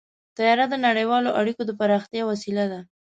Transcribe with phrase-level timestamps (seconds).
[0.35, 2.79] طیاره د نړیوالو اړیکو د پراختیا وسیله ده.